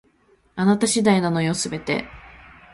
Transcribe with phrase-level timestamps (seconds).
[0.55, 2.05] あなた次第なのよ、全て